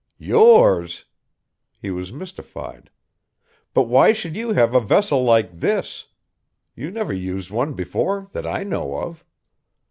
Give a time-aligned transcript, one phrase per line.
[0.17, 1.05] "Yours?"
[1.79, 2.89] He was mystified.
[3.75, 6.07] "But why should you have a vessel like this?
[6.75, 9.23] You never used one before that I know of."